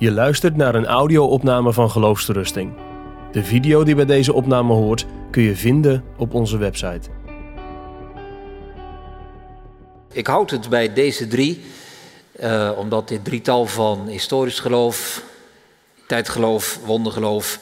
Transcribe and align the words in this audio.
Je 0.00 0.10
luistert 0.10 0.56
naar 0.56 0.74
een 0.74 0.86
audio-opname 0.86 1.72
van 1.72 1.90
Geloofsterusting. 1.90 2.72
De 3.32 3.44
video 3.44 3.84
die 3.84 3.94
bij 3.94 4.04
deze 4.04 4.32
opname 4.32 4.72
hoort 4.72 5.06
kun 5.30 5.42
je 5.42 5.56
vinden 5.56 6.04
op 6.16 6.34
onze 6.34 6.58
website. 6.58 7.08
Ik 10.12 10.26
houd 10.26 10.50
het 10.50 10.68
bij 10.68 10.92
deze 10.92 11.26
drie, 11.26 11.64
uh, 12.40 12.70
omdat 12.76 13.08
dit 13.08 13.24
drietal 13.24 13.66
van 13.66 14.06
historisch 14.08 14.58
geloof, 14.58 15.22
tijdgeloof, 16.06 16.80
wondergeloof 16.84 17.58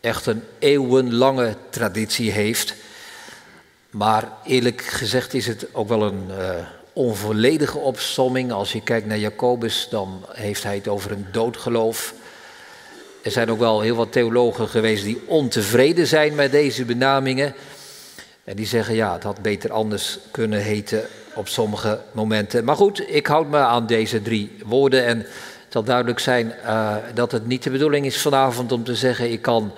echt 0.00 0.26
een 0.26 0.42
eeuwenlange 0.58 1.56
traditie 1.70 2.30
heeft. 2.30 2.74
Maar 3.90 4.28
eerlijk 4.44 4.82
gezegd 4.82 5.34
is 5.34 5.46
het 5.46 5.66
ook 5.72 5.88
wel 5.88 6.02
een 6.02 6.24
uh, 6.30 6.54
onvolledige 6.98 7.78
opsomming. 7.78 8.52
Als 8.52 8.72
je 8.72 8.82
kijkt 8.82 9.06
naar 9.06 9.18
Jacobus, 9.18 9.88
dan 9.90 10.24
heeft 10.32 10.62
hij 10.62 10.74
het 10.74 10.88
over 10.88 11.12
een 11.12 11.26
doodgeloof. 11.32 12.14
Er 13.22 13.30
zijn 13.30 13.50
ook 13.50 13.58
wel 13.58 13.80
heel 13.80 13.96
wat 13.96 14.12
theologen 14.12 14.68
geweest 14.68 15.04
die 15.04 15.22
ontevreden 15.26 16.06
zijn 16.06 16.34
met 16.34 16.50
deze 16.50 16.84
benamingen. 16.84 17.54
En 18.44 18.56
die 18.56 18.66
zeggen, 18.66 18.94
ja, 18.94 19.12
het 19.12 19.22
had 19.22 19.42
beter 19.42 19.72
anders 19.72 20.18
kunnen 20.30 20.60
heten 20.60 21.06
op 21.34 21.48
sommige 21.48 22.00
momenten. 22.12 22.64
Maar 22.64 22.76
goed, 22.76 23.14
ik 23.14 23.26
houd 23.26 23.48
me 23.48 23.58
aan 23.58 23.86
deze 23.86 24.22
drie 24.22 24.56
woorden. 24.64 25.04
En 25.04 25.18
het 25.18 25.28
zal 25.68 25.82
duidelijk 25.82 26.18
zijn 26.18 26.54
uh, 26.64 26.96
dat 27.14 27.32
het 27.32 27.46
niet 27.46 27.62
de 27.62 27.70
bedoeling 27.70 28.06
is 28.06 28.20
vanavond 28.20 28.72
om 28.72 28.84
te 28.84 28.94
zeggen, 28.94 29.32
ik 29.32 29.42
kan 29.42 29.72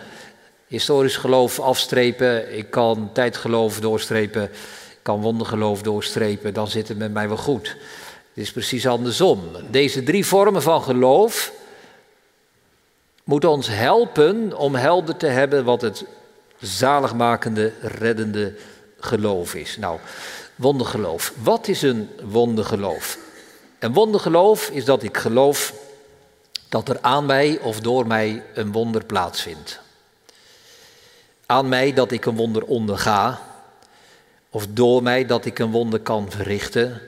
historisch 0.67 1.17
geloof 1.17 1.61
afstrepen, 1.61 2.57
ik 2.57 2.71
kan 2.71 3.11
tijdgeloof 3.13 3.81
doorstrepen, 3.81 4.51
kan 5.11 5.21
wondergeloof 5.21 5.83
doorstrepen, 5.83 6.55
dan 6.55 6.69
zit 6.69 6.89
het 6.89 6.99
met 6.99 7.13
mij 7.13 7.29
wel 7.29 7.37
goed. 7.37 7.69
Het 7.69 8.45
is 8.45 8.53
precies 8.53 8.87
andersom. 8.87 9.41
Deze 9.71 10.03
drie 10.03 10.27
vormen 10.27 10.63
van 10.63 10.83
geloof 10.83 11.53
moeten 13.25 13.51
ons 13.51 13.69
helpen 13.69 14.57
om 14.57 14.75
helder 14.75 15.17
te 15.17 15.27
hebben 15.27 15.65
wat 15.65 15.81
het 15.81 16.05
zaligmakende, 16.61 17.73
reddende 17.81 18.55
geloof 19.01 19.55
is. 19.55 19.77
Nou, 19.77 19.99
wondergeloof. 20.55 21.33
Wat 21.43 21.69
is 21.69 21.83
een 21.83 22.11
wondergeloof? 22.23 23.19
Een 23.79 23.93
wondergeloof 23.93 24.69
is 24.69 24.85
dat 24.85 25.03
ik 25.03 25.17
geloof 25.17 25.75
dat 26.69 26.89
er 26.89 26.99
aan 27.01 27.27
mij 27.27 27.59
of 27.63 27.81
door 27.81 28.07
mij 28.07 28.43
een 28.55 28.73
wonder 28.73 29.05
plaatsvindt 29.05 29.81
aan 31.51 31.69
mij 31.69 31.93
dat 31.93 32.11
ik 32.11 32.27
een 32.27 32.37
wonder 32.37 32.65
onderga, 32.65 33.41
of 34.51 34.67
door 34.71 35.03
mij 35.03 35.27
dat 35.27 35.45
ik 35.45 35.59
een 35.59 35.71
wonder 35.71 36.01
kan 36.01 36.31
verrichten. 36.31 37.01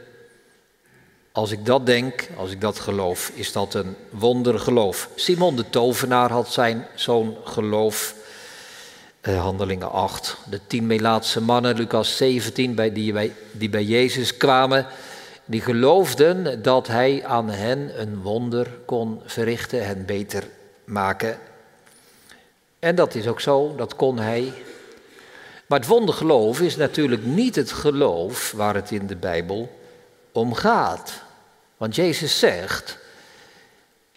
Als 1.32 1.50
ik 1.50 1.66
dat 1.66 1.86
denk, 1.86 2.28
als 2.36 2.50
ik 2.50 2.60
dat 2.60 2.78
geloof, 2.78 3.30
is 3.34 3.52
dat 3.52 3.74
een 3.74 3.96
wondergeloof. 4.10 5.08
Simon 5.14 5.56
de 5.56 5.70
tovenaar 5.70 6.30
had 6.30 6.52
zijn 6.52 6.86
zo'n 6.94 7.36
geloof. 7.44 8.14
Eh, 9.20 9.40
handelingen 9.40 9.92
8. 9.92 10.36
De 10.50 10.60
tien 10.66 10.86
Melaatse 10.86 11.40
mannen, 11.40 11.76
Lucas 11.76 12.16
17, 12.16 12.74
bij 12.74 12.92
die, 12.92 13.12
bij, 13.12 13.32
die 13.52 13.70
bij 13.70 13.84
Jezus 13.84 14.36
kwamen. 14.36 14.86
Die 15.44 15.60
geloofden 15.60 16.62
dat 16.62 16.86
hij 16.86 17.24
aan 17.24 17.50
hen 17.50 18.00
een 18.00 18.22
wonder 18.22 18.78
kon 18.86 19.20
verrichten, 19.24 19.86
hen 19.86 20.06
beter 20.06 20.48
maken 20.84 21.38
en 22.82 22.94
dat 22.94 23.14
is 23.14 23.26
ook 23.26 23.40
zo, 23.40 23.74
dat 23.76 23.96
kon 23.96 24.18
hij. 24.18 24.52
Maar 25.66 25.78
het 25.78 25.88
wondergeloof 25.88 26.60
is 26.60 26.77
natuurlijk 26.77 27.24
niet 27.24 27.56
het 27.56 27.72
geloof 27.72 28.52
waar 28.56 28.74
het 28.74 28.91
in 28.91 29.06
de 29.06 29.16
Bijbel 29.16 29.78
om 30.32 30.54
gaat. 30.54 31.22
Want 31.77 31.94
Jezus 31.94 32.38
zegt, 32.38 32.98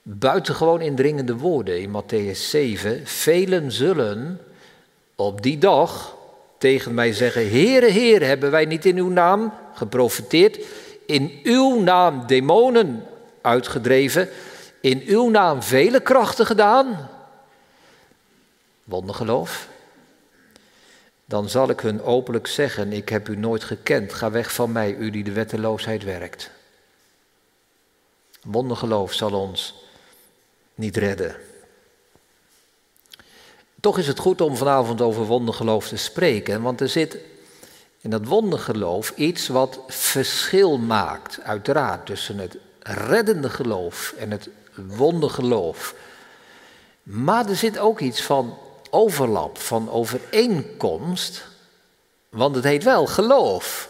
buitengewoon 0.02 0.82
indringende 0.82 1.36
woorden 1.38 1.82
in 1.82 1.92
Matthäus 1.92 2.40
7, 2.40 3.08
velen 3.08 3.72
zullen 3.72 4.42
op 5.16 5.42
die 5.42 5.58
dag 5.58 6.16
tegen 6.58 6.94
mij 6.94 7.14
zeggen, 7.14 7.50
Heere, 7.50 7.92
Heere, 7.92 8.26
hebben 8.26 8.52
wij 8.52 8.66
niet 8.66 8.86
in 8.86 8.98
uw 8.98 9.10
naam 9.10 9.54
geprofiteerd, 9.74 10.60
in 11.06 11.40
uw 11.44 11.82
naam 11.82 12.28
demonen 12.28 13.06
uitgedreven, 13.42 14.30
in 14.82 15.04
uw 15.06 15.30
naam 15.30 15.64
vele 15.64 16.00
krachten 16.00 16.46
gedaan? 16.46 17.10
wondergeloof, 18.86 19.68
dan 21.26 21.50
zal 21.50 21.70
ik 21.70 21.80
hun 21.80 22.02
openlijk 22.02 22.48
zeggen, 22.48 22.94
ik 22.94 23.10
heb 23.10 23.30
u 23.30 23.36
nooit 23.36 23.64
gekend, 23.64 24.14
ga 24.14 24.32
weg 24.32 24.54
van 24.54 24.72
mij, 24.72 24.96
u 24.96 25.10
die 25.10 25.24
de 25.24 25.32
wetteloosheid 25.32 26.04
werkt. 26.04 26.52
Wondergeloof 28.44 29.14
zal 29.14 29.34
ons 29.34 29.84
niet 30.76 30.98
redden. 30.98 31.36
Toch 33.80 33.98
is 33.98 34.08
het 34.08 34.20
goed 34.20 34.42
om 34.42 34.56
vanavond 34.56 35.02
over 35.02 35.24
wondergeloof 35.24 35.88
te 35.88 35.98
spreken, 35.98 36.62
want 36.62 36.82
er 36.82 36.90
zit 36.90 37.18
in 38.02 38.10
dat 38.10 38.26
wondergeloof 38.26 39.14
iets 39.16 39.48
wat 39.48 39.80
verschil 39.88 40.78
maakt, 40.78 41.42
uiteraard, 41.42 42.06
tussen 42.06 42.38
het 42.38 42.58
reddende 42.80 43.50
geloof 43.50 44.14
en 44.18 44.32
het 44.32 44.50
wondergeloof. 44.76 45.96
Maar 47.04 47.50
er 47.50 47.56
zit 47.56 47.78
ook 47.78 48.00
iets 48.00 48.22
van 48.22 48.58
overlap, 48.96 49.58
van 49.58 49.92
overeenkomst, 49.92 51.46
want 52.30 52.56
het 52.56 52.64
heet 52.64 52.84
wel 52.84 53.06
geloof. 53.06 53.90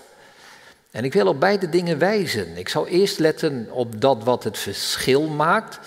En 0.92 1.04
ik 1.04 1.14
wil 1.14 1.28
op 1.28 1.40
beide 1.40 1.70
dingen 1.70 1.98
wijzen. 1.98 2.58
Ik 2.58 2.70
zou 2.70 2.88
eerst 2.88 3.20
letten 3.20 3.68
op 3.72 4.02
dat 4.02 4.24
wat 4.24 4.44
het 4.44 4.58
verschil 4.58 5.22
maakt 5.22 5.80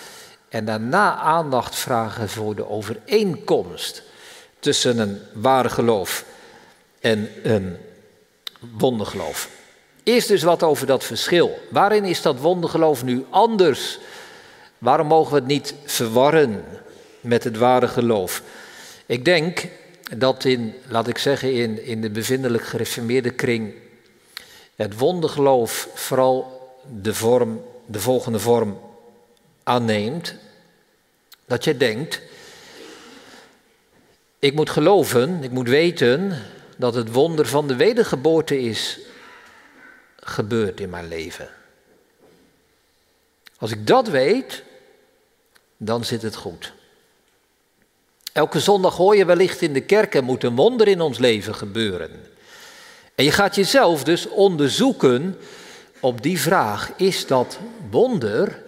en 0.49 0.65
daarna 0.65 1.15
aandacht 1.15 1.75
vragen 1.75 2.29
voor 2.29 2.55
de 2.55 2.69
overeenkomst 2.69 4.03
tussen 4.59 4.97
een 4.97 5.21
ware 5.33 5.69
geloof 5.69 6.25
en 6.99 7.29
een 7.43 7.77
wondergeloof. 8.77 9.49
Eerst 10.03 10.27
dus 10.27 10.43
wat 10.43 10.63
over 10.63 10.87
dat 10.87 11.03
verschil. 11.03 11.59
Waarin 11.69 12.03
is 12.03 12.21
dat 12.21 12.39
wondergeloof 12.39 13.03
nu 13.03 13.25
anders? 13.29 13.99
Waarom 14.77 15.07
mogen 15.07 15.33
we 15.33 15.39
het 15.39 15.47
niet 15.47 15.73
verwarren 15.85 16.65
met 17.21 17.43
het 17.43 17.57
ware 17.57 17.87
geloof? 17.87 18.41
Ik 19.09 19.25
denk 19.25 19.67
dat 20.17 20.45
in, 20.45 20.75
laat 20.87 21.07
ik 21.07 21.17
zeggen, 21.17 21.53
in, 21.53 21.83
in 21.83 22.01
de 22.01 22.09
bevindelijk 22.09 22.63
gereformeerde 22.63 23.29
kring 23.29 23.73
het 24.75 24.97
wondergeloof 24.97 25.89
vooral 25.93 26.71
de, 27.01 27.13
vorm, 27.13 27.63
de 27.85 27.99
volgende 27.99 28.39
vorm 28.39 28.79
aanneemt. 29.63 30.35
Dat 31.45 31.63
je 31.63 31.77
denkt, 31.77 32.21
ik 34.39 34.53
moet 34.53 34.69
geloven, 34.69 35.43
ik 35.43 35.51
moet 35.51 35.69
weten 35.69 36.41
dat 36.77 36.93
het 36.93 37.11
wonder 37.11 37.47
van 37.47 37.67
de 37.67 37.75
wedergeboorte 37.75 38.59
is 38.59 38.99
gebeurd 40.15 40.79
in 40.79 40.89
mijn 40.89 41.07
leven. 41.07 41.49
Als 43.57 43.71
ik 43.71 43.87
dat 43.87 44.07
weet, 44.07 44.63
dan 45.77 46.05
zit 46.05 46.21
het 46.21 46.35
goed. 46.35 46.77
Elke 48.39 48.59
zondag 48.59 48.95
hoor 48.95 49.15
je 49.15 49.25
wellicht 49.25 49.61
in 49.61 49.73
de 49.73 49.81
kerk, 49.81 50.15
er 50.15 50.23
moet 50.23 50.43
een 50.43 50.55
wonder 50.55 50.87
in 50.87 51.01
ons 51.01 51.17
leven 51.17 51.55
gebeuren. 51.55 52.09
En 53.15 53.23
je 53.23 53.31
gaat 53.31 53.55
jezelf 53.55 54.03
dus 54.03 54.27
onderzoeken 54.27 55.37
op 55.99 56.21
die 56.21 56.39
vraag, 56.39 56.91
is 56.95 57.27
dat 57.27 57.59
wonder 57.89 58.63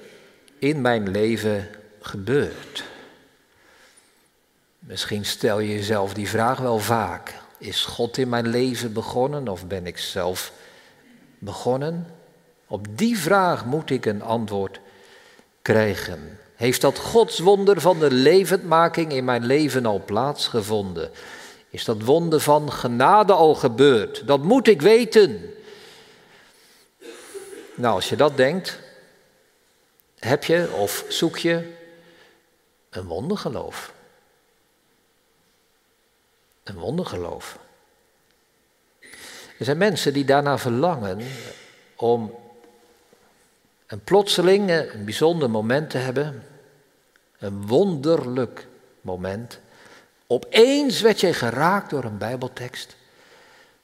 in 0.59 0.82
mijn 0.82 1.12
leven 1.12 1.70
gebeurd? 2.02 2.84
Misschien 4.80 5.26
stel 5.26 5.59
je 5.59 5.74
jezelf 5.74 6.14
die 6.14 6.30
vraag 6.30 6.59
wel 6.59 6.80
vaak. 6.80 7.34
Is 7.58 7.86
God 7.86 8.18
in 8.18 8.30
mijn 8.30 8.48
leven 8.48 8.94
begonnen 8.94 9.48
of 9.48 9.68
ben 9.68 9.88
ik 9.88 9.98
zelf 9.98 10.52
begonnen? 11.40 12.08
Op 12.68 12.88
die 12.98 13.20
vraag 13.20 13.66
moet 13.66 13.90
ik 13.90 14.06
een 14.06 14.22
antwoord 14.22 14.79
krijgen. 15.62 16.40
Heeft 16.61 16.81
dat 16.81 16.97
godswonder 16.97 17.81
van 17.81 17.99
de 17.99 18.11
levendmaking 18.11 19.11
in 19.11 19.25
mijn 19.25 19.46
leven 19.46 19.85
al 19.85 20.03
plaatsgevonden? 20.05 21.11
Is 21.69 21.85
dat 21.85 22.02
wonder 22.02 22.40
van 22.40 22.72
genade 22.72 23.34
al 23.34 23.55
gebeurd? 23.55 24.28
Dat 24.28 24.43
moet 24.43 24.67
ik 24.67 24.81
weten. 24.81 25.53
Nou, 27.75 27.96
als 27.96 28.09
je 28.09 28.16
dat 28.16 28.37
denkt, 28.37 28.79
heb 30.19 30.43
je 30.43 30.72
of 30.72 31.05
zoek 31.08 31.37
je 31.37 31.73
een 32.90 33.05
wondergeloof. 33.05 33.93
Een 36.63 36.78
wondergeloof. 36.78 37.59
Er 39.58 39.66
zijn 39.66 39.78
mensen 39.78 40.13
die 40.13 40.25
daarna 40.25 40.58
verlangen 40.58 41.19
om 41.96 42.35
een 43.87 44.03
plotseling, 44.03 44.69
een 44.72 45.05
bijzonder 45.05 45.49
moment 45.49 45.90
te 45.90 45.97
hebben, 45.97 46.46
een 47.41 47.67
wonderlijk 47.67 48.67
moment. 49.02 49.59
Opeens 50.28 51.02
werd 51.02 51.20
jij 51.20 51.34
geraakt 51.34 51.90
door 51.90 52.03
een 52.03 52.17
Bijbeltekst. 52.17 52.96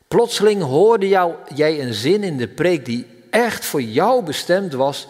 Plotseling 0.08 0.62
hoorde 0.62 1.08
jou, 1.08 1.34
jij 1.56 1.82
een 1.82 1.94
zin 1.94 2.24
in 2.24 2.38
de 2.38 2.48
preek 2.48 2.86
die 2.86 3.08
echt 3.30 3.66
voor 3.66 3.82
jou 3.82 4.24
bestemd 4.24 4.74
was. 4.74 5.08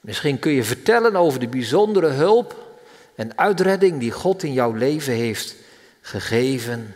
Misschien 0.00 0.38
kun 0.38 0.52
je 0.52 0.64
vertellen 0.64 1.16
over 1.16 1.40
de 1.40 1.48
bijzondere 1.48 2.08
hulp 2.08 2.76
en 3.14 3.38
uitredding 3.38 4.00
die 4.00 4.12
God 4.12 4.42
in 4.42 4.52
jouw 4.52 4.72
leven 4.72 5.12
heeft 5.12 5.54
gegeven. 6.00 6.94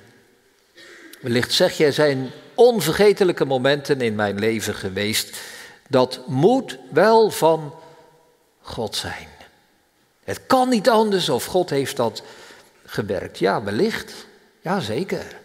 Wellicht 1.21 1.53
zeg 1.53 1.79
er 1.79 1.93
zijn 1.93 2.31
onvergetelijke 2.55 3.45
momenten 3.45 4.01
in 4.01 4.15
mijn 4.15 4.39
leven 4.39 4.75
geweest. 4.75 5.37
Dat 5.89 6.21
moet 6.27 6.79
wel 6.91 7.31
van 7.31 7.75
God 8.61 8.97
zijn. 8.97 9.36
Het 10.27 10.41
kan 10.47 10.69
niet 10.69 10.89
anders 10.89 11.29
of 11.29 11.45
God 11.45 11.71
heeft 11.71 11.97
dat 11.97 12.23
gewerkt. 12.85 13.39
Ja, 13.39 13.63
wellicht. 13.63 14.27
Ja, 14.61 14.81
zeker. 14.81 15.41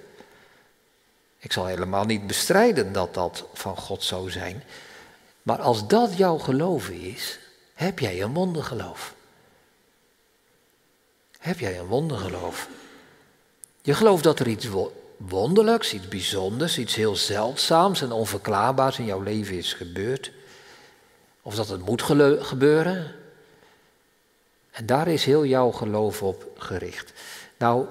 Ik 1.38 1.52
zal 1.52 1.66
helemaal 1.66 2.06
niet 2.06 2.28
bestrijden 2.28 2.94
dat 2.94 3.14
dat 3.14 3.46
van 3.54 3.78
God 3.78 4.04
zou 4.04 4.32
zijn. 4.32 4.64
Maar 5.42 5.60
als 5.60 5.88
dat 5.88 6.18
jouw 6.18 6.38
geloven 6.38 7.02
is, 7.02 7.40
heb 7.74 8.00
jij 8.00 8.22
een 8.22 8.34
wondergeloof. 8.34 9.14
Heb 11.40 11.60
jij 11.60 11.80
een 11.80 11.88
wondergeloof? 11.88 12.68
Je 13.82 13.94
gelooft 13.94 14.24
dat 14.24 14.40
er 14.40 14.48
iets 14.48 14.68
wonderlijks, 15.18 15.94
iets 15.94 16.08
bijzonders, 16.08 16.78
iets 16.78 16.96
heel 16.96 17.16
zeldzaams 17.16 18.02
en 18.02 18.12
onverklaarbaars 18.12 19.00
in 19.00 19.06
jouw 19.06 19.22
leven 19.22 19.58
is 19.58 19.74
gebeurd. 19.74 20.32
Of 21.42 21.56
dat 21.56 21.70
het 21.70 21.86
moet 21.86 22.02
gebeuren. 22.42 23.16
En 24.72 24.86
daar 24.86 25.08
is 25.08 25.26
heel 25.26 25.46
jouw 25.46 25.72
geloof 25.72 26.24
op 26.24 26.52
gericht. 26.58 27.14
Nou, 27.58 27.86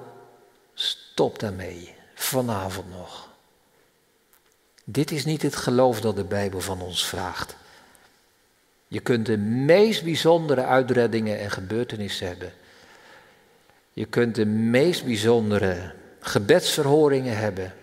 stop 0.73 1.39
daarmee. 1.39 1.95
Vanavond 2.13 2.89
nog. 2.89 3.29
Dit 4.83 5.11
is 5.11 5.25
niet 5.25 5.41
het 5.41 5.55
geloof 5.55 6.01
dat 6.01 6.15
de 6.15 6.23
Bijbel 6.23 6.61
van 6.61 6.81
ons 6.81 7.05
vraagt. 7.05 7.55
Je 8.87 8.99
kunt 8.99 9.25
de 9.25 9.37
meest 9.37 10.03
bijzondere 10.03 10.63
uitreddingen 10.63 11.39
en 11.39 11.51
gebeurtenissen 11.51 12.27
hebben. 12.27 12.53
Je 13.93 14.05
kunt 14.05 14.35
de 14.35 14.45
meest 14.45 15.05
bijzondere 15.05 15.93
gebedsverhoringen 16.19 17.37
hebben. 17.37 17.73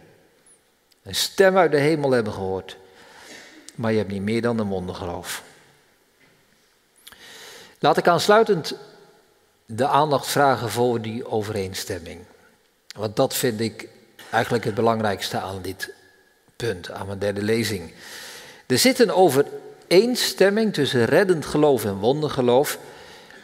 Een 1.03 1.15
stem 1.15 1.56
uit 1.56 1.71
de 1.71 1.79
hemel 1.79 2.11
hebben 2.11 2.33
gehoord. 2.33 2.77
Maar 3.75 3.93
je 3.93 3.99
hebt 3.99 4.11
niet 4.11 4.23
meer 4.23 4.43
dan 4.43 4.59
een 4.59 4.69
wondergeloof. 4.69 5.43
Laat 7.79 7.97
ik 7.97 8.09
aansluitend 8.09 8.75
de 9.67 9.87
aandacht 9.87 10.27
vragen 10.27 10.71
voor 10.71 11.01
die 11.01 11.27
overeenstemming. 11.27 12.21
Want 12.97 13.17
dat 13.17 13.35
vind 13.35 13.61
ik 13.61 13.89
eigenlijk 14.31 14.65
het 14.65 14.75
belangrijkste 14.75 15.39
aan 15.39 15.63
dit 15.63 15.95
punt, 16.57 16.91
aan 16.91 17.07
mijn 17.07 17.19
derde 17.19 17.43
lezing. 17.43 17.93
Er 18.67 18.79
zit 18.79 18.99
een 18.99 19.13
overeenstemming 19.13 20.75
tussen 20.75 21.05
reddend 21.05 21.47
geloof 21.47 21.85
en 21.85 21.97
wondergeloof. 21.97 22.79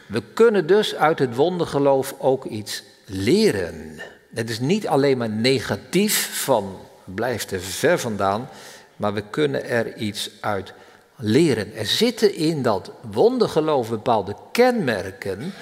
We 0.07 0.23
kunnen 0.35 0.67
dus 0.67 0.95
uit 0.95 1.19
het 1.19 1.35
wondergeloof 1.35 2.15
ook 2.19 2.45
iets 2.45 2.83
leren. 3.05 4.01
Het 4.35 4.51
is 4.51 4.61
niet 4.61 4.89
alleen 4.89 5.19
maar 5.19 5.31
negatief 5.31 6.43
van 6.45 6.79
blijf 7.05 7.51
er 7.51 7.61
ver 7.61 7.99
vandaan, 7.99 8.49
maar 8.97 9.15
we 9.15 9.23
kunnen 9.31 9.69
er 9.69 9.97
iets 9.97 10.31
uit 10.41 10.73
leren. 11.17 11.75
Er 11.75 11.87
zitten 11.87 12.35
in 12.35 12.63
dat 12.63 12.91
wondergeloof 13.13 13.89
bepaalde 13.89 14.35
kenmerken 14.53 15.53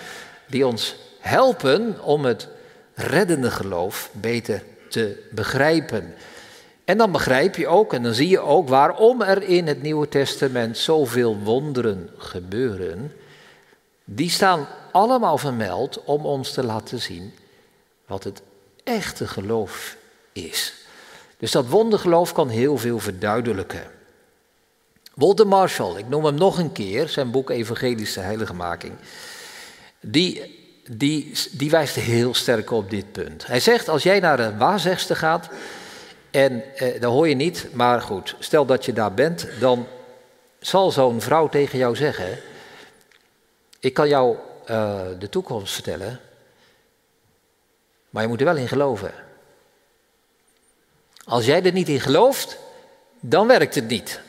die 0.46 0.66
ons 0.66 0.96
helpen 1.18 2.02
om 2.04 2.24
het 2.24 2.48
reddende 2.94 3.50
geloof 3.50 4.10
beter 4.12 4.62
te 4.88 5.22
begrijpen. 5.30 6.14
En 6.84 6.98
dan 6.98 7.12
begrijp 7.12 7.56
je 7.56 7.66
ook 7.66 7.92
en 7.92 8.02
dan 8.02 8.14
zie 8.14 8.28
je 8.28 8.40
ook 8.40 8.68
waarom 8.68 9.22
er 9.22 9.42
in 9.42 9.66
het 9.66 9.82
Nieuwe 9.82 10.08
Testament 10.08 10.78
zoveel 10.78 11.38
wonderen 11.38 12.10
gebeuren. 12.16 13.12
Die 14.04 14.30
staan 14.30 14.66
allemaal 14.92 15.38
vermeld 15.38 16.04
om 16.04 16.26
ons 16.26 16.52
te 16.52 16.64
laten 16.64 17.00
zien 17.00 17.34
wat 18.06 18.24
het 18.24 18.42
echte 18.84 19.26
geloof 19.26 19.96
is. 20.32 20.74
Dus 21.38 21.50
dat 21.50 21.68
wondergeloof 21.68 22.32
kan 22.32 22.48
heel 22.48 22.78
veel 22.78 22.98
verduidelijken. 22.98 23.82
Walter 25.22 25.46
Marshall, 25.46 25.96
ik 25.96 26.08
noem 26.08 26.24
hem 26.24 26.34
nog 26.34 26.58
een 26.58 26.72
keer, 26.72 27.08
zijn 27.08 27.30
boek 27.30 27.50
Evangelische 27.50 28.20
Heiligmaking, 28.20 28.92
die, 30.00 30.58
die, 30.90 31.32
die 31.52 31.70
wijst 31.70 31.94
heel 31.94 32.34
sterk 32.34 32.70
op 32.70 32.90
dit 32.90 33.12
punt. 33.12 33.46
Hij 33.46 33.60
zegt, 33.60 33.88
als 33.88 34.02
jij 34.02 34.20
naar 34.20 34.40
een 34.40 34.58
waarzegster 34.58 35.16
gaat, 35.16 35.48
en 36.30 36.76
eh, 36.76 37.00
dat 37.00 37.12
hoor 37.12 37.28
je 37.28 37.34
niet, 37.34 37.66
maar 37.72 38.00
goed, 38.00 38.36
stel 38.38 38.64
dat 38.64 38.84
je 38.84 38.92
daar 38.92 39.14
bent, 39.14 39.48
dan 39.60 39.86
zal 40.58 40.90
zo'n 40.90 41.20
vrouw 41.20 41.48
tegen 41.48 41.78
jou 41.78 41.96
zeggen, 41.96 42.38
ik 43.80 43.94
kan 43.94 44.08
jou 44.08 44.36
uh, 44.70 45.00
de 45.18 45.28
toekomst 45.28 45.74
vertellen, 45.74 46.20
maar 48.10 48.22
je 48.22 48.28
moet 48.28 48.40
er 48.40 48.46
wel 48.46 48.56
in 48.56 48.68
geloven. 48.68 49.12
Als 51.24 51.44
jij 51.44 51.62
er 51.62 51.72
niet 51.72 51.88
in 51.88 52.00
gelooft, 52.00 52.58
dan 53.20 53.46
werkt 53.46 53.74
het 53.74 53.88
niet. 53.88 54.20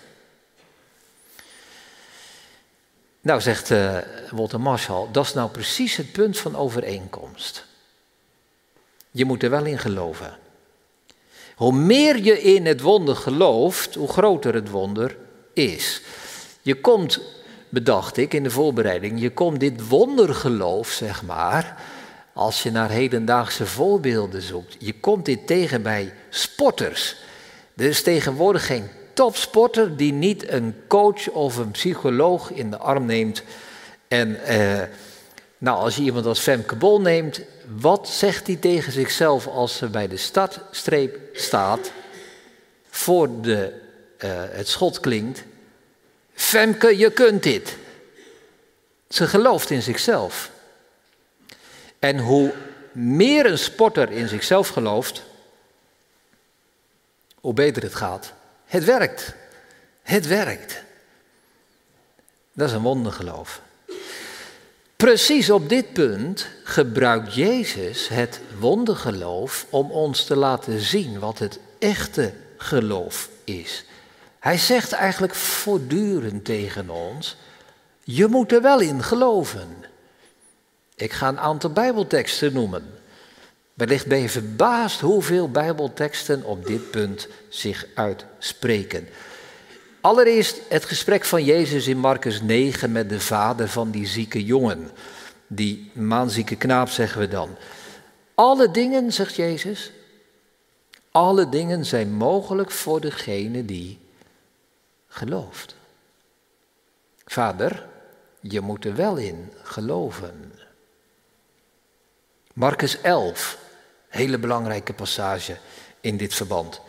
Nou, 3.23 3.41
zegt 3.41 3.69
uh, 3.69 3.97
Walter 4.31 4.59
Marshall, 4.59 5.07
dat 5.11 5.25
is 5.25 5.33
nou 5.33 5.49
precies 5.49 5.95
het 5.95 6.11
punt 6.11 6.37
van 6.37 6.55
overeenkomst. 6.55 7.65
Je 9.11 9.25
moet 9.25 9.43
er 9.43 9.49
wel 9.49 9.65
in 9.65 9.79
geloven. 9.79 10.37
Hoe 11.55 11.73
meer 11.73 12.17
je 12.17 12.41
in 12.41 12.65
het 12.65 12.81
wonder 12.81 13.15
gelooft, 13.15 13.95
hoe 13.95 14.07
groter 14.07 14.53
het 14.53 14.69
wonder 14.69 15.17
is. 15.53 16.01
Je 16.61 16.81
komt, 16.81 17.19
bedacht 17.69 18.17
ik 18.17 18.33
in 18.33 18.43
de 18.43 18.49
voorbereiding, 18.49 19.21
je 19.21 19.31
komt 19.31 19.59
dit 19.59 19.87
wondergeloof, 19.87 20.89
zeg 20.89 21.23
maar, 21.23 21.81
als 22.33 22.63
je 22.63 22.71
naar 22.71 22.89
hedendaagse 22.89 23.65
voorbeelden 23.65 24.41
zoekt. 24.41 24.75
Je 24.79 24.93
komt 24.99 25.25
dit 25.25 25.47
tegen 25.47 25.81
bij 25.81 26.13
sporters. 26.29 27.15
Er 27.75 27.85
is 27.85 28.03
tegenwoordig 28.03 28.65
geen 28.65 28.89
topsporter 29.13 29.97
die 29.97 30.13
niet 30.13 30.49
een 30.49 30.75
coach 30.87 31.29
of 31.29 31.57
een 31.57 31.71
psycholoog 31.71 32.51
in 32.51 32.69
de 32.69 32.77
arm 32.77 33.05
neemt. 33.05 33.43
En 34.07 34.45
eh, 34.45 34.87
nou, 35.57 35.77
als 35.77 35.95
je 35.95 36.03
iemand 36.03 36.25
als 36.25 36.39
Femke 36.39 36.75
Bol 36.75 37.01
neemt, 37.01 37.41
wat 37.79 38.09
zegt 38.09 38.47
hij 38.47 38.55
tegen 38.55 38.91
zichzelf 38.91 39.47
als 39.47 39.77
ze 39.77 39.87
bij 39.87 40.07
de 40.07 40.17
startstreep 40.17 41.19
staat, 41.33 41.91
voor 42.89 43.41
de, 43.41 43.73
uh, 44.23 44.31
het 44.49 44.67
schot 44.67 44.99
klinkt? 44.99 45.43
Femke, 46.33 46.97
je 46.97 47.11
kunt 47.11 47.43
dit. 47.43 47.77
Ze 49.09 49.27
gelooft 49.27 49.69
in 49.69 49.81
zichzelf. 49.81 50.51
En 51.99 52.19
hoe 52.19 52.53
meer 52.91 53.45
een 53.45 53.57
sporter 53.57 54.11
in 54.11 54.27
zichzelf 54.27 54.67
gelooft, 54.67 55.23
hoe 57.35 57.53
beter 57.53 57.83
het 57.83 57.95
gaat. 57.95 58.33
Het 58.73 58.83
werkt. 58.83 59.33
Het 60.01 60.27
werkt. 60.27 60.83
Dat 62.53 62.67
is 62.69 62.75
een 62.75 62.81
wondergeloof. 62.81 63.61
Precies 64.95 65.49
op 65.49 65.69
dit 65.69 65.93
punt 65.93 66.47
gebruikt 66.63 67.33
Jezus 67.33 68.07
het 68.07 68.39
wondergeloof 68.59 69.65
om 69.69 69.91
ons 69.91 70.25
te 70.25 70.35
laten 70.35 70.79
zien 70.79 71.19
wat 71.19 71.39
het 71.39 71.59
echte 71.79 72.33
geloof 72.57 73.29
is. 73.43 73.85
Hij 74.39 74.57
zegt 74.57 74.91
eigenlijk 74.91 75.35
voortdurend 75.35 76.45
tegen 76.45 76.89
ons: 76.89 77.35
je 78.03 78.27
moet 78.27 78.51
er 78.51 78.61
wel 78.61 78.79
in 78.79 79.03
geloven. 79.03 79.85
Ik 80.95 81.11
ga 81.11 81.27
een 81.27 81.39
aantal 81.39 81.69
Bijbelteksten 81.69 82.53
noemen. 82.53 83.02
Wellicht 83.73 84.07
ben 84.07 84.19
je 84.19 84.29
verbaasd 84.29 84.99
hoeveel 84.99 85.51
Bijbelteksten 85.51 86.43
op 86.43 86.65
dit 86.65 86.91
punt 86.91 87.27
zich 87.49 87.85
uitspreken. 87.95 89.07
Allereerst 90.01 90.61
het 90.69 90.85
gesprek 90.85 91.25
van 91.25 91.43
Jezus 91.43 91.87
in 91.87 91.97
Marcus 91.97 92.41
9 92.41 92.91
met 92.91 93.09
de 93.09 93.19
vader 93.19 93.69
van 93.69 93.91
die 93.91 94.07
zieke 94.07 94.45
jongen. 94.45 94.91
Die 95.47 95.91
maanzieke 95.93 96.55
knaap 96.55 96.89
zeggen 96.89 97.19
we 97.19 97.27
dan. 97.27 97.49
Alle 98.35 98.71
dingen, 98.71 99.13
zegt 99.13 99.35
Jezus, 99.35 99.91
alle 101.11 101.49
dingen 101.49 101.85
zijn 101.85 102.13
mogelijk 102.13 102.71
voor 102.71 103.01
degene 103.01 103.65
die 103.65 103.99
gelooft. 105.07 105.75
Vader, 107.25 107.85
je 108.39 108.61
moet 108.61 108.85
er 108.85 108.95
wel 108.95 109.15
in 109.15 109.51
geloven. 109.63 110.53
Marcus 112.53 113.01
11, 113.01 113.62
hele 114.13 114.37
belangrijke 114.37 114.93
passage 114.93 115.57
in 116.01 116.17
dit 116.17 116.33
verband. 116.33 116.81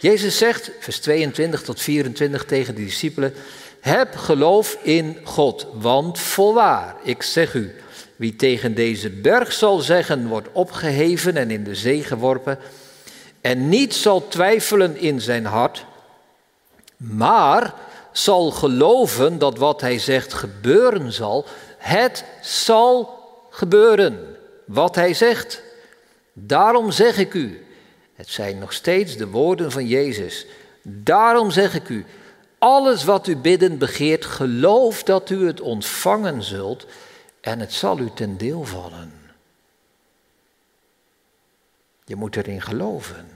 Jezus 0.00 0.38
zegt, 0.38 0.70
vers 0.80 0.98
22 1.00 1.62
tot 1.62 1.80
24 1.80 2.44
tegen 2.44 2.74
de 2.74 2.84
discipelen, 2.84 3.34
heb 3.80 4.16
geloof 4.16 4.78
in 4.82 5.18
God, 5.24 5.66
want 5.72 6.18
voorwaar, 6.18 6.96
ik 7.02 7.22
zeg 7.22 7.54
u, 7.54 7.74
wie 8.16 8.36
tegen 8.36 8.74
deze 8.74 9.10
berg 9.10 9.52
zal 9.52 9.78
zeggen, 9.78 10.28
wordt 10.28 10.48
opgeheven 10.52 11.36
en 11.36 11.50
in 11.50 11.64
de 11.64 11.74
zee 11.74 12.04
geworpen, 12.04 12.58
en 13.40 13.68
niet 13.68 13.94
zal 13.94 14.28
twijfelen 14.28 14.96
in 14.96 15.20
zijn 15.20 15.44
hart, 15.44 15.84
maar 16.96 17.74
zal 18.12 18.50
geloven 18.50 19.38
dat 19.38 19.58
wat 19.58 19.80
hij 19.80 19.98
zegt 19.98 20.32
gebeuren 20.32 21.12
zal, 21.12 21.46
het 21.78 22.24
zal 22.42 23.18
gebeuren 23.50 24.36
wat 24.64 24.94
hij 24.94 25.14
zegt. 25.14 25.62
Daarom 26.32 26.90
zeg 26.90 27.18
ik 27.18 27.34
u, 27.34 27.66
het 28.14 28.28
zijn 28.28 28.58
nog 28.58 28.72
steeds 28.72 29.16
de 29.16 29.26
woorden 29.26 29.72
van 29.72 29.86
Jezus. 29.86 30.46
Daarom 30.82 31.50
zeg 31.50 31.74
ik 31.74 31.88
u, 31.88 32.04
alles 32.58 33.04
wat 33.04 33.26
u 33.26 33.36
bidden 33.36 33.78
begeert, 33.78 34.24
geloof 34.24 35.02
dat 35.02 35.30
u 35.30 35.46
het 35.46 35.60
ontvangen 35.60 36.42
zult 36.42 36.86
en 37.40 37.60
het 37.60 37.72
zal 37.72 37.98
u 37.98 38.10
ten 38.14 38.36
deel 38.36 38.64
vallen. 38.64 39.12
Je 42.04 42.16
moet 42.16 42.36
erin 42.36 42.62
geloven. 42.62 43.28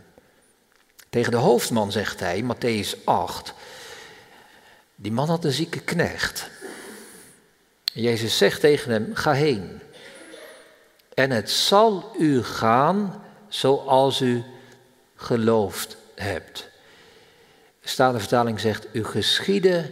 Tegen 1.10 1.30
de 1.30 1.36
hoofdman 1.36 1.92
zegt 1.92 2.20
hij, 2.20 2.44
Matthäus 2.44 3.04
8, 3.04 3.54
die 4.94 5.12
man 5.12 5.28
had 5.28 5.44
een 5.44 5.52
zieke 5.52 5.80
knecht. 5.80 6.50
Jezus 7.84 8.36
zegt 8.38 8.60
tegen 8.60 8.90
hem, 8.92 9.10
ga 9.14 9.32
heen. 9.32 9.80
En 11.16 11.30
het 11.30 11.50
zal 11.50 12.12
u 12.18 12.42
gaan 12.42 13.23
zoals 13.49 14.20
u 14.20 14.44
geloofd 15.14 15.96
hebt. 16.14 16.68
De 17.80 18.18
vertaling 18.18 18.61
zegt, 18.61 18.87
u 18.92 19.04
geschiede 19.04 19.90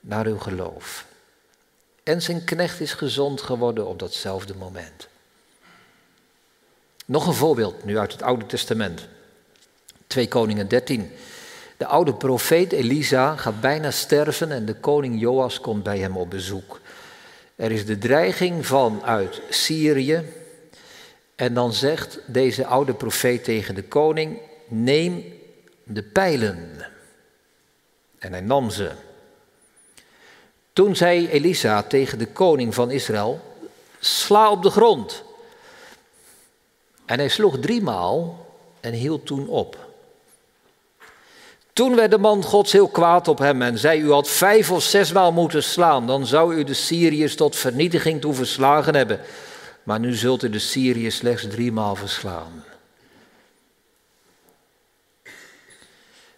naar 0.00 0.26
uw 0.26 0.38
geloof. 0.38 1.06
En 2.02 2.22
zijn 2.22 2.44
knecht 2.44 2.80
is 2.80 2.92
gezond 2.92 3.40
geworden 3.40 3.86
op 3.86 3.98
datzelfde 3.98 4.54
moment. 4.54 5.08
Nog 7.06 7.26
een 7.26 7.34
voorbeeld 7.34 7.84
nu 7.84 7.98
uit 7.98 8.12
het 8.12 8.22
Oude 8.22 8.46
Testament. 8.46 9.08
2 10.06 10.28
Koningen 10.28 10.68
13. 10.68 11.10
De 11.76 11.86
oude 11.86 12.14
profeet 12.14 12.72
Elisa 12.72 13.36
gaat 13.36 13.60
bijna 13.60 13.90
sterven 13.90 14.52
en 14.52 14.64
de 14.64 14.74
koning 14.74 15.20
Joas 15.20 15.60
komt 15.60 15.82
bij 15.82 15.98
hem 15.98 16.16
op 16.16 16.30
bezoek. 16.30 16.80
Er 17.56 17.70
is 17.70 17.86
de 17.86 17.98
dreiging 17.98 18.66
vanuit 18.66 19.40
Syrië. 19.50 20.42
En 21.36 21.54
dan 21.54 21.72
zegt 21.72 22.18
deze 22.26 22.66
oude 22.66 22.94
profeet 22.94 23.44
tegen 23.44 23.74
de 23.74 23.82
koning: 23.82 24.38
Neem 24.68 25.24
de 25.84 26.02
pijlen. 26.02 26.86
En 28.18 28.32
hij 28.32 28.40
nam 28.40 28.70
ze. 28.70 28.90
Toen 30.72 30.96
zei 30.96 31.28
Elisa 31.28 31.82
tegen 31.82 32.18
de 32.18 32.26
koning 32.26 32.74
van 32.74 32.90
Israël: 32.90 33.40
Sla 33.98 34.50
op 34.50 34.62
de 34.62 34.70
grond. 34.70 35.22
En 37.04 37.18
hij 37.18 37.28
sloeg 37.28 37.58
driemaal 37.58 38.46
en 38.80 38.92
hield 38.92 39.26
toen 39.26 39.48
op. 39.48 39.78
Toen 41.72 41.96
werd 41.96 42.10
de 42.10 42.18
man 42.18 42.42
Gods 42.42 42.72
heel 42.72 42.88
kwaad 42.88 43.28
op 43.28 43.38
hem 43.38 43.62
en 43.62 43.78
zei: 43.78 44.00
U 44.00 44.10
had 44.10 44.28
vijf 44.28 44.70
of 44.70 44.82
zesmaal 44.82 45.32
moeten 45.32 45.62
slaan, 45.62 46.06
dan 46.06 46.26
zou 46.26 46.54
u 46.54 46.64
de 46.64 46.74
Syriërs 46.74 47.36
tot 47.36 47.56
vernietiging 47.56 48.20
toe 48.20 48.34
verslagen 48.34 48.94
hebben. 48.94 49.20
Maar 49.84 50.00
nu 50.00 50.14
zult 50.14 50.42
u 50.42 50.50
de 50.50 50.58
Syriërs 50.58 51.16
slechts 51.16 51.46
driemaal 51.48 51.96
verslaan. 51.96 52.64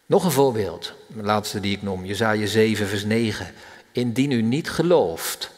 Nog 0.06 0.24
een 0.24 0.30
voorbeeld, 0.30 0.92
de 1.06 1.22
laatste 1.22 1.60
die 1.60 1.76
ik 1.76 1.82
noem, 1.82 2.04
Jezaja 2.04 2.46
7, 2.46 2.86
vers 2.86 3.04
9. 3.04 3.54
Indien 3.92 4.30
u 4.30 4.42
niet 4.42 4.70
gelooft, 4.70 5.50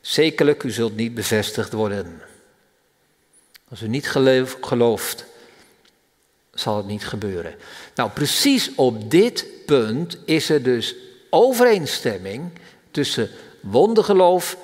zekerlijk 0.00 0.62
u 0.62 0.70
zult 0.70 0.96
niet 0.96 1.14
bevestigd 1.14 1.72
worden. 1.72 2.22
Als 3.68 3.82
u 3.82 3.88
niet 3.88 4.08
gelooft, 4.60 5.24
zal 6.54 6.76
het 6.76 6.86
niet 6.86 7.06
gebeuren. 7.06 7.54
Nou, 7.94 8.10
precies 8.10 8.74
op 8.74 9.10
dit 9.10 9.46
punt 9.66 10.18
is 10.24 10.48
er 10.48 10.62
dus 10.62 10.94
overeenstemming 11.30 12.50
tussen 12.90 13.30
wondergeloof 13.60 14.56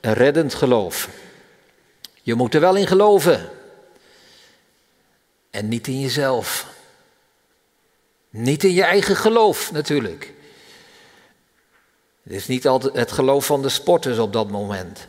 en 0.00 0.12
reddend 0.12 0.54
geloof. 0.54 1.08
Je 2.22 2.34
moet 2.34 2.54
er 2.54 2.60
wel 2.60 2.76
in 2.76 2.86
geloven. 2.86 3.50
En 5.50 5.68
niet 5.68 5.86
in 5.86 6.00
jezelf. 6.00 6.74
Niet 8.30 8.64
in 8.64 8.72
je 8.72 8.82
eigen 8.82 9.16
geloof 9.16 9.72
natuurlijk. 9.72 10.32
Het 12.22 12.32
is 12.32 12.46
niet 12.46 12.66
altijd 12.66 12.94
het 12.94 13.12
geloof 13.12 13.46
van 13.46 13.62
de 13.62 13.68
sporters 13.68 14.18
op 14.18 14.32
dat 14.32 14.50
moment, 14.50 15.08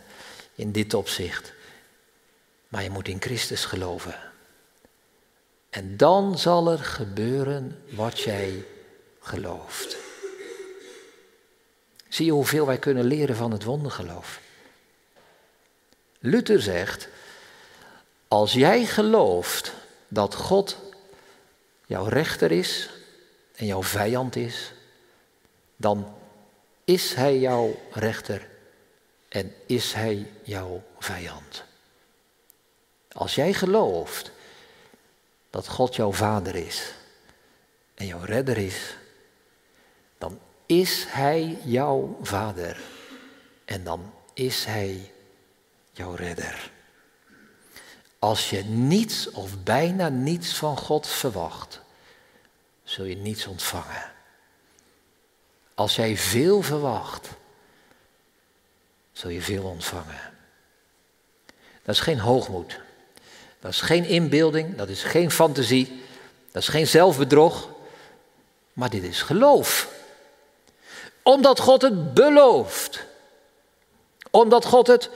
in 0.55 0.72
dit 0.72 0.93
opzicht. 0.93 1.53
Maar 2.67 2.84
je 2.84 2.89
moet 2.89 3.08
in 3.08 3.22
Christus 3.22 3.65
geloven. 3.65 4.15
En 5.70 5.98
dan 5.98 6.38
zal 6.38 6.72
er 6.72 6.79
gebeuren 6.79 7.79
wat 7.89 8.20
jij 8.20 8.65
gelooft. 9.20 9.98
Zie 12.10 12.25
je 12.25 12.32
hoeveel 12.32 12.65
wij 12.65 12.77
kunnen 12.77 13.05
leren 13.05 13.36
van 13.36 13.51
het 13.51 13.63
wondergeloof? 13.63 14.39
Luther 16.25 16.62
zegt, 16.62 17.08
als 18.27 18.53
jij 18.53 18.86
gelooft 18.86 19.74
dat 20.08 20.36
God 20.36 20.77
jouw 21.86 22.06
rechter 22.06 22.51
is 22.51 22.89
en 23.56 23.65
jouw 23.65 23.84
vijand 23.84 24.36
is, 24.36 24.72
dan 25.75 26.15
is 26.84 27.13
Hij 27.13 27.39
jouw 27.39 27.80
rechter 27.92 28.50
en 29.30 29.53
is 29.65 29.94
Hij 29.94 30.32
jouw 30.44 30.84
vijand. 31.00 31.63
Als 33.12 33.36
jij 33.36 33.53
gelooft 33.53 34.32
dat 35.50 35.68
God 35.68 35.96
jouw 35.96 36.12
vader 36.12 36.56
is 36.56 36.94
en 37.94 38.06
jouw 38.06 38.24
redder 38.24 38.58
is, 38.58 38.96
dan 40.18 40.39
is 40.65 41.06
Hij 41.08 41.58
jouw 41.63 42.18
vader 42.22 42.82
en 43.65 43.84
dan 43.84 44.13
is 44.34 44.65
Hij 44.65 45.12
jouw 45.94 46.16
redder. 46.16 46.72
Als 48.20 48.50
je 48.50 48.64
niets 48.64 49.32
of 49.32 49.64
bijna 49.64 50.10
niets 50.10 50.54
van 50.54 50.78
God 50.78 51.08
verwacht, 51.08 51.82
zul 52.84 53.06
je 53.06 53.16
niets 53.16 53.48
ontvangen. 53.48 54.12
Als 55.76 55.96
jij 55.96 56.18
veel 56.18 56.62
verwacht, 56.62 57.30
zul 59.12 59.30
je 59.30 59.42
veel 59.42 59.64
ontvangen. 59.64 60.34
Dat 61.84 61.96
is 61.96 62.02
geen 62.02 62.20
hoogmoed. 62.20 62.80
Dat 63.60 63.72
is 63.72 63.82
geen 63.82 64.06
inbeelding, 64.06 64.76
dat 64.76 64.90
is 64.90 65.04
geen 65.04 65.32
fantasie, 65.32 66.02
dat 66.52 66.62
is 66.62 66.68
geen 66.68 66.88
zelfbedrog, 66.88 67.70
maar 68.74 68.90
dit 68.90 69.04
is 69.04 69.22
geloof. 69.22 69.92
Omdat 71.22 71.60
God 71.60 71.82
het 71.82 72.14
belooft. 72.14 73.06
Omdat 74.32 74.66
God 74.66 74.88
het 74.88 75.10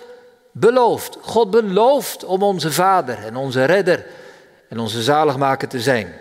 belooft. 0.60 1.18
God 1.22 1.52
belooft 1.52 2.26
om 2.26 2.44
onze 2.44 2.72
Vader 2.72 3.18
en 3.18 3.36
onze 3.36 3.66
Redder 3.66 4.06
en 4.70 4.80
onze 4.80 5.04
zaligmaker 5.04 5.68
te 5.68 5.80
zijn. 5.80 6.14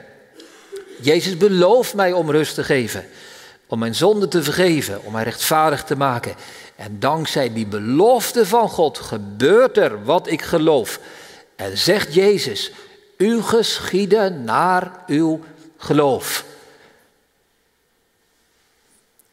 Jezus 1.00 1.36
belooft 1.36 1.94
mij 1.94 2.12
om 2.12 2.30
rust 2.30 2.54
te 2.54 2.64
geven, 2.64 3.06
om 3.66 3.78
mijn 3.78 3.94
zonde 3.94 4.28
te 4.28 4.42
vergeven, 4.42 5.04
om 5.04 5.12
mij 5.12 5.24
rechtvaardig 5.24 5.84
te 5.84 5.96
maken. 5.96 6.34
En 6.76 7.00
dankzij 7.00 7.52
die 7.52 7.66
belofte 7.66 8.46
van 8.46 8.68
God 8.68 8.98
gebeurt 8.98 9.76
er 9.76 10.04
wat 10.04 10.30
ik 10.30 10.42
geloof. 10.42 11.00
En 11.56 11.78
zegt 11.78 12.14
Jezus, 12.14 12.72
u 13.16 13.42
geschieden 13.42 14.44
naar 14.44 14.90
uw 15.06 15.40
geloof. 15.76 16.44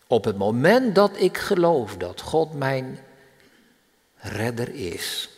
Op 0.07 0.24
het 0.24 0.38
moment 0.38 0.95
dat 0.95 1.12
ik 1.15 1.38
geloof 1.38 1.98
dat 1.98 2.22
God 2.22 2.53
mijn 2.53 3.00
redder 4.24 4.70
is, 4.74 5.30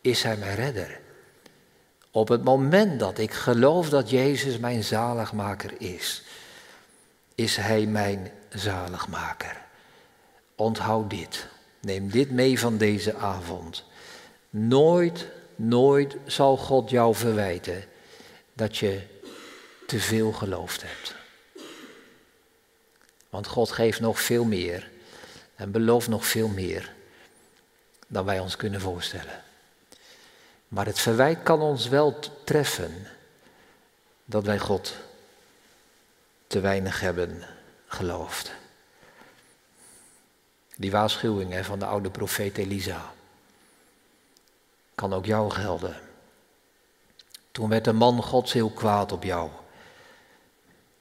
is 0.00 0.22
Hij 0.22 0.36
mijn 0.36 0.54
redder. 0.54 1.00
Op 2.10 2.28
het 2.28 2.44
moment 2.44 3.00
dat 3.00 3.18
ik 3.18 3.32
geloof 3.32 3.88
dat 3.88 4.10
Jezus 4.10 4.58
mijn 4.58 4.84
zaligmaker 4.84 5.72
is, 5.78 6.22
is 7.34 7.56
Hij 7.56 7.86
mijn 7.86 8.30
zaligmaker. 8.48 9.60
Onthoud 10.54 11.10
dit. 11.10 11.46
Neem 11.80 12.10
dit 12.10 12.30
mee 12.30 12.58
van 12.58 12.76
deze 12.76 13.14
avond. 13.14 13.84
Nooit 14.50 15.26
Nooit 15.64 16.16
zal 16.26 16.56
God 16.56 16.90
jou 16.90 17.14
verwijten 17.14 17.84
dat 18.52 18.76
je 18.76 19.00
te 19.86 20.00
veel 20.00 20.32
geloofd 20.32 20.82
hebt. 20.86 21.14
Want 23.30 23.46
God 23.46 23.70
geeft 23.70 24.00
nog 24.00 24.20
veel 24.20 24.44
meer 24.44 24.90
en 25.54 25.70
belooft 25.70 26.08
nog 26.08 26.26
veel 26.26 26.48
meer 26.48 26.92
dan 28.12 28.24
wij 28.24 28.38
ons 28.38 28.56
kunnen 28.56 28.80
voorstellen. 28.80 29.42
Maar 30.68 30.86
het 30.86 30.98
verwijt 30.98 31.42
kan 31.42 31.60
ons 31.60 31.88
wel 31.88 32.18
treffen 32.44 33.06
dat 34.24 34.44
wij 34.44 34.58
God 34.58 34.94
te 36.46 36.60
weinig 36.60 37.00
hebben 37.00 37.42
geloofd. 37.86 38.52
Die 40.76 40.90
waarschuwing 40.90 41.66
van 41.66 41.78
de 41.78 41.84
oude 41.84 42.10
profeet 42.10 42.58
Elisa 42.58 43.12
kan 44.94 45.12
ook 45.12 45.26
jou 45.26 45.50
gelden. 45.50 45.96
Toen 47.52 47.68
werd 47.68 47.84
de 47.84 47.92
man 47.92 48.22
Gods 48.22 48.52
heel 48.52 48.70
kwaad 48.70 49.12
op 49.12 49.22
jou. 49.22 49.50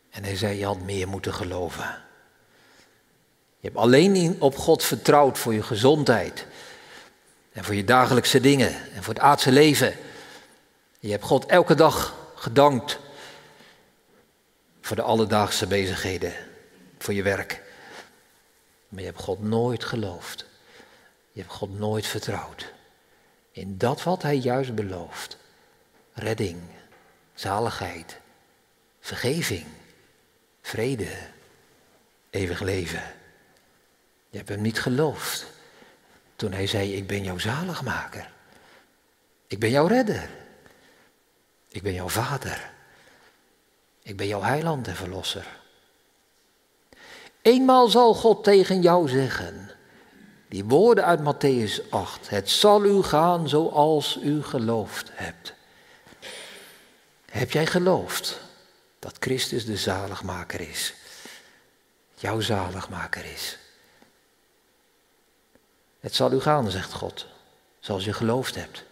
En 0.10 0.24
hij 0.24 0.36
zei, 0.36 0.58
je 0.58 0.65
had 0.65 0.80
meer 0.80 1.08
moeten 1.08 1.34
geloven. 1.34 2.01
Je 3.60 3.68
hebt 3.68 3.80
alleen 3.80 4.41
op 4.41 4.58
God 4.58 4.84
vertrouwd 4.84 5.38
voor 5.38 5.53
je 5.53 5.63
gezondheid. 5.63 6.48
En 7.51 7.63
voor 7.63 7.75
je 7.75 7.84
dagelijkse 7.84 8.39
dingen. 8.39 8.91
En 8.93 9.03
voor 9.03 9.13
het 9.13 9.24
aardse 9.24 9.51
leven. 9.51 9.96
Je 11.00 11.12
hebt 11.12 11.24
God 11.24 11.46
elke 11.46 11.75
dag 11.75 12.15
gedankt. 12.36 13.00
Voor 14.81 14.96
de 14.96 15.01
alledaagse 15.01 15.67
bezigheden. 15.67 16.34
Voor 16.98 17.13
je 17.13 17.24
werk. 17.24 17.62
Maar 18.89 19.00
je 19.00 19.05
hebt 19.05 19.22
God 19.22 19.41
nooit 19.41 19.84
geloofd. 19.84 20.46
Je 21.31 21.39
hebt 21.39 21.53
God 21.53 21.79
nooit 21.79 22.08
vertrouwd. 22.08 22.74
In 23.51 23.77
dat 23.77 24.03
wat 24.03 24.22
Hij 24.22 24.36
juist 24.36 24.75
belooft. 24.75 25.38
Redding, 26.13 26.60
zaligheid, 27.34 28.20
vergeving, 29.00 29.65
vrede, 30.62 31.17
eeuwig 32.29 32.60
leven. 32.60 33.03
Je 34.29 34.38
hebt 34.38 34.50
hem 34.50 34.62
niet 34.62 34.81
geloofd 34.81 35.46
toen 36.42 36.54
hij 36.54 36.68
zei, 36.68 36.96
ik 36.96 37.08
ben 37.08 37.24
jouw 37.24 37.38
zaligmaker. 37.38 38.32
Ik 39.48 39.60
ben 39.60 39.70
jouw 39.70 39.88
redder. 39.88 40.30
Ik 41.68 41.82
ben 41.82 41.94
jouw 41.94 42.10
vader. 42.10 42.72
Ik 44.02 44.18
ben 44.18 44.28
jouw 44.28 44.42
heiland 44.42 44.88
en 44.88 44.96
verlosser. 44.96 45.48
Eenmaal 47.42 47.88
zal 47.88 48.14
God 48.14 48.44
tegen 48.44 48.82
jou 48.82 49.10
zeggen, 49.10 49.72
die 50.50 50.66
woorden 50.66 51.06
uit 51.06 51.20
Matthäus 51.20 51.90
8, 51.90 52.30
het 52.30 52.50
zal 52.50 52.86
u 52.86 53.04
gaan 53.04 53.50
zoals 53.50 54.20
u 54.24 54.44
geloofd 54.44 55.10
hebt. 55.14 55.54
Heb 57.32 57.52
jij 57.52 57.66
geloofd 57.66 58.40
dat 59.00 59.16
Christus 59.20 59.66
de 59.66 59.78
zaligmaker 59.78 60.60
is? 60.70 60.94
Jouw 62.16 62.40
zaligmaker 62.40 63.26
is. 63.26 63.58
Het 66.01 66.15
zal 66.15 66.31
u 66.31 66.39
gaan, 66.39 66.72
zegt 66.72 66.93
God, 66.93 67.27
zoals 67.79 68.05
je 68.05 68.13
geloofd 68.13 68.55
hebt. 68.55 68.84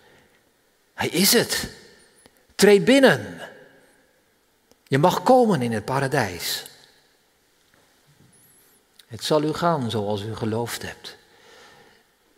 Hij 0.94 1.08
is 1.08 1.34
het. 1.34 1.70
Treed 2.56 2.86
binnen. 2.86 3.50
Je 4.88 4.98
mag 4.98 5.24
komen 5.24 5.62
in 5.62 5.72
het 5.72 5.86
paradijs. 5.86 6.66
Het 9.08 9.24
zal 9.24 9.44
u 9.44 9.54
gaan 9.54 9.90
zoals 9.90 10.22
u 10.22 10.36
geloofd 10.36 10.82
hebt. 10.82 11.18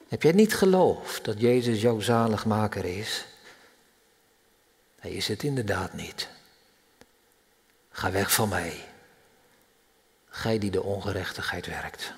Heb 0.07 0.23
jij 0.23 0.31
niet 0.31 0.55
geloofd 0.55 1.25
dat 1.25 1.39
Jezus 1.39 1.81
jouw 1.81 1.99
zaligmaker 1.99 2.85
is? 2.85 3.25
Hij 4.99 5.11
is 5.11 5.27
het 5.27 5.43
inderdaad 5.43 5.93
niet. 5.93 6.27
Ga 7.89 8.11
weg 8.11 8.33
van 8.33 8.49
mij. 8.49 8.85
Gij 10.29 10.57
die 10.57 10.71
de 10.71 10.83
ongerechtigheid 10.83 11.65
werkt. 11.65 12.13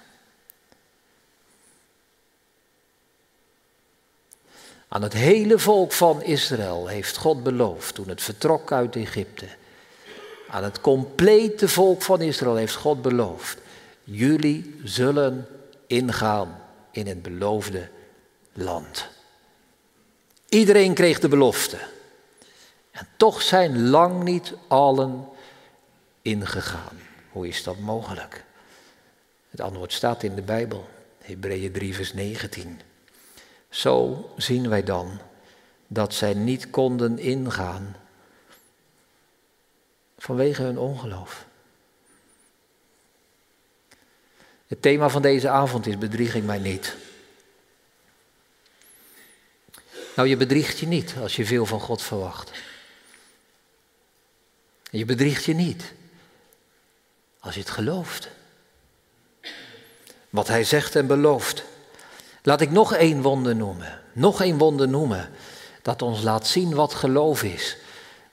Aan 4.93 5.01
het 5.01 5.13
hele 5.13 5.59
volk 5.59 5.91
van 5.91 6.23
Israël 6.23 6.87
heeft 6.87 7.17
God 7.17 7.43
beloofd 7.43 7.95
toen 7.95 8.09
het 8.09 8.21
vertrok 8.21 8.71
uit 8.71 8.95
Egypte. 8.95 9.45
Aan 10.47 10.63
het 10.63 10.81
complete 10.81 11.67
volk 11.67 12.01
van 12.01 12.21
Israël 12.21 12.55
heeft 12.55 12.75
God 12.75 13.01
beloofd. 13.01 13.57
Jullie 14.03 14.75
zullen 14.83 15.47
ingaan 15.87 16.59
in 16.91 17.07
het 17.07 17.21
beloofde 17.21 17.89
land. 18.51 19.07
Iedereen 20.49 20.93
kreeg 20.93 21.19
de 21.19 21.27
belofte. 21.27 21.77
En 22.91 23.07
toch 23.17 23.41
zijn 23.41 23.89
lang 23.89 24.23
niet 24.23 24.53
allen 24.67 25.27
ingegaan. 26.21 26.99
Hoe 27.31 27.47
is 27.47 27.63
dat 27.63 27.79
mogelijk? 27.79 28.43
Het 29.49 29.61
antwoord 29.61 29.93
staat 29.93 30.23
in 30.23 30.35
de 30.35 30.41
Bijbel, 30.41 30.89
Hebreeën 31.21 31.71
3, 31.71 31.95
vers 31.95 32.13
19. 32.13 32.79
Zo 33.73 34.29
zien 34.37 34.69
wij 34.69 34.83
dan 34.83 35.19
dat 35.87 36.13
zij 36.13 36.33
niet 36.33 36.69
konden 36.69 37.19
ingaan 37.19 37.95
vanwege 40.17 40.61
hun 40.61 40.77
ongeloof. 40.77 41.45
Het 44.67 44.81
thema 44.81 45.09
van 45.09 45.21
deze 45.21 45.49
avond 45.49 45.87
is 45.87 45.97
bedrieg 45.97 46.35
ik 46.35 46.43
mij 46.43 46.59
niet. 46.59 46.95
Nou, 50.15 50.27
je 50.27 50.37
bedriegt 50.37 50.79
je 50.79 50.87
niet 50.87 51.15
als 51.21 51.35
je 51.35 51.45
veel 51.45 51.65
van 51.65 51.79
God 51.79 52.01
verwacht. 52.01 52.51
Je 54.89 55.05
bedriegt 55.05 55.43
je 55.43 55.53
niet 55.53 55.93
als 57.39 57.53
je 57.53 57.59
het 57.59 57.69
gelooft. 57.69 58.29
Wat 60.29 60.47
hij 60.47 60.63
zegt 60.63 60.95
en 60.95 61.07
belooft. 61.07 61.63
Laat 62.43 62.61
ik 62.61 62.71
nog 62.71 62.93
één 62.93 63.21
wonder 63.21 63.55
noemen. 63.55 63.99
Nog 64.13 64.41
één 64.41 64.57
wonder 64.57 64.87
noemen. 64.87 65.29
Dat 65.81 66.01
ons 66.01 66.21
laat 66.21 66.47
zien 66.47 66.73
wat 66.73 66.93
geloof 66.93 67.43
is. 67.43 67.77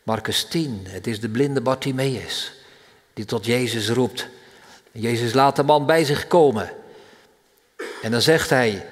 Marcus 0.02 0.44
10, 0.44 0.86
het 0.88 1.06
is 1.06 1.20
de 1.20 1.28
blinde 1.28 1.60
Bartimaeus. 1.60 2.52
Die 3.14 3.24
tot 3.24 3.44
Jezus 3.44 3.88
roept. 3.88 4.28
Jezus 4.92 5.32
laat 5.32 5.56
de 5.56 5.62
man 5.62 5.86
bij 5.86 6.04
zich 6.04 6.26
komen. 6.26 6.72
En 8.02 8.10
dan 8.10 8.20
zegt 8.20 8.50
hij, 8.50 8.86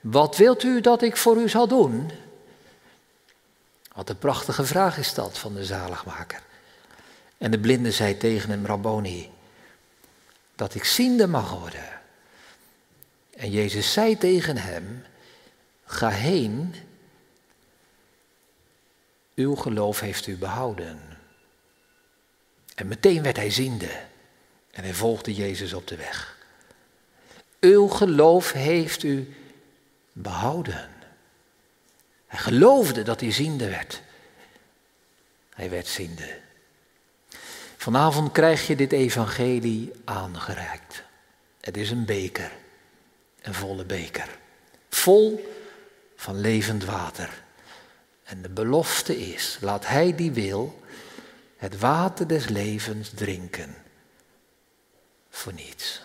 wat 0.00 0.36
wilt 0.36 0.62
u 0.62 0.80
dat 0.80 1.02
ik 1.02 1.16
voor 1.16 1.36
u 1.36 1.48
zal 1.48 1.68
doen? 1.68 2.10
Wat 3.94 4.08
een 4.08 4.18
prachtige 4.18 4.64
vraag 4.64 4.98
is 4.98 5.14
dat 5.14 5.38
van 5.38 5.54
de 5.54 5.64
zaligmaker. 5.64 6.42
En 7.38 7.50
de 7.50 7.58
blinde 7.58 7.90
zei 7.90 8.16
tegen 8.16 8.50
hem, 8.50 8.66
Rabboni, 8.66 9.30
dat 10.54 10.74
ik 10.74 10.84
ziende 10.84 11.26
mag 11.26 11.50
worden. 11.50 11.97
En 13.38 13.50
Jezus 13.50 13.92
zei 13.92 14.18
tegen 14.18 14.56
hem, 14.56 15.04
ga 15.84 16.08
heen, 16.08 16.74
uw 19.34 19.54
geloof 19.54 20.00
heeft 20.00 20.26
u 20.26 20.36
behouden. 20.36 21.00
En 22.74 22.88
meteen 22.88 23.22
werd 23.22 23.36
hij 23.36 23.50
ziende 23.50 24.00
en 24.70 24.82
hij 24.82 24.94
volgde 24.94 25.34
Jezus 25.34 25.72
op 25.72 25.86
de 25.86 25.96
weg. 25.96 26.36
Uw 27.60 27.88
geloof 27.88 28.52
heeft 28.52 29.02
u 29.02 29.34
behouden. 30.12 30.90
Hij 32.26 32.38
geloofde 32.38 33.02
dat 33.02 33.20
hij 33.20 33.32
ziende 33.32 33.68
werd. 33.68 34.02
Hij 35.54 35.70
werd 35.70 35.86
ziende. 35.86 36.38
Vanavond 37.76 38.32
krijg 38.32 38.66
je 38.66 38.76
dit 38.76 38.92
evangelie 38.92 39.92
aangereikt. 40.04 41.02
Het 41.60 41.76
is 41.76 41.90
een 41.90 42.04
beker, 42.04 42.52
een 43.48 43.54
volle 43.54 43.84
beker, 43.84 44.38
vol 44.88 45.54
van 46.16 46.40
levend 46.40 46.84
water. 46.84 47.42
En 48.22 48.42
de 48.42 48.48
belofte 48.48 49.18
is, 49.18 49.58
laat 49.60 49.86
hij 49.86 50.14
die 50.14 50.30
wil 50.32 50.82
het 51.56 51.78
water 51.78 52.28
des 52.28 52.48
levens 52.48 53.10
drinken. 53.14 53.74
Voor 55.30 55.52
niets. 55.52 56.02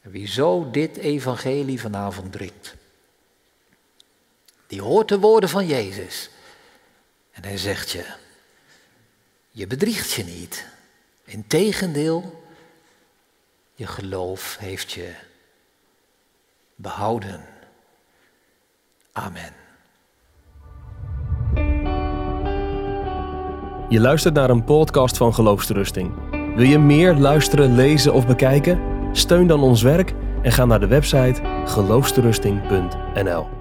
En 0.00 0.10
wie 0.10 0.26
zo 0.26 0.70
dit 0.70 0.96
evangelie 0.96 1.80
vanavond 1.80 2.32
drinkt, 2.32 2.74
die 4.66 4.82
hoort 4.82 5.08
de 5.08 5.18
woorden 5.18 5.48
van 5.48 5.66
Jezus. 5.66 6.30
En 7.30 7.44
hij 7.44 7.56
zegt 7.58 7.90
je, 7.90 8.04
je 9.50 9.66
bedriegt 9.66 10.12
je 10.12 10.24
niet. 10.24 10.66
Integendeel, 11.24 12.44
je 13.74 13.86
geloof 13.86 14.56
heeft 14.56 14.92
je 14.92 15.14
behouden. 16.78 17.40
Amen. 19.12 19.52
Je 23.88 24.00
luistert 24.00 24.34
naar 24.34 24.50
een 24.50 24.64
podcast 24.64 25.16
van 25.16 25.34
Geloofsterusting. 25.34 26.12
Wil 26.30 26.66
je 26.66 26.78
meer 26.78 27.14
luisteren, 27.14 27.74
lezen 27.74 28.12
of 28.12 28.26
bekijken? 28.26 28.80
Steun 29.12 29.46
dan 29.46 29.60
ons 29.60 29.82
werk 29.82 30.14
en 30.42 30.52
ga 30.52 30.64
naar 30.64 30.80
de 30.80 30.86
website 30.86 31.42
geloofsterusting.nl. 31.64 33.57